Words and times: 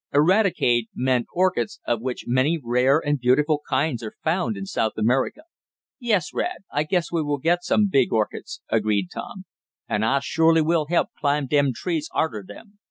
Eradicate 0.15 0.89
meant 0.95 1.27
orchids, 1.31 1.79
of 1.85 2.01
which 2.01 2.23
many 2.25 2.59
rare 2.63 2.97
and 2.97 3.19
beautiful 3.19 3.61
kinds 3.69 4.01
are 4.01 4.15
found 4.23 4.57
in 4.57 4.65
South 4.65 4.93
America. 4.97 5.43
"Yes, 5.99 6.33
Rad, 6.33 6.63
I 6.73 6.85
guess 6.85 7.11
we 7.11 7.21
will 7.21 7.37
get 7.37 7.63
some 7.63 7.87
big 7.87 8.11
orchids," 8.11 8.61
agreed 8.67 9.09
Tom. 9.13 9.45
"An' 9.87 10.01
I 10.01 10.21
shorely 10.23 10.63
will 10.63 10.87
help 10.89 11.09
climb 11.19 11.45
de 11.45 11.71
trees 11.75 12.09
arter 12.15 12.43
'em. 12.51 12.79